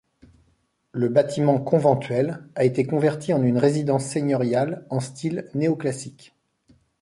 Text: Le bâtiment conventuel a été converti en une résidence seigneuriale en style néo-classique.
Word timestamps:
Le 0.93 1.09
bâtiment 1.09 1.59
conventuel 1.59 2.43
a 2.55 2.63
été 2.65 2.87
converti 2.87 3.33
en 3.35 3.43
une 3.43 3.59
résidence 3.59 4.05
seigneuriale 4.05 4.83
en 4.89 4.99
style 4.99 5.47
néo-classique. 5.53 6.33